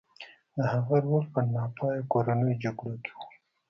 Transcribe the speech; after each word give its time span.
د 0.55 0.57
هغه 0.73 0.95
رول 1.05 1.23
په 1.33 1.39
ناپایه 1.53 2.03
کورنیو 2.11 2.59
جګړو 2.63 2.95
کې 3.03 3.11
و. 3.17 3.19